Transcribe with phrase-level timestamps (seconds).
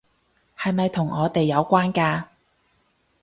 [0.57, 2.23] 係咪同我哋有關㗎？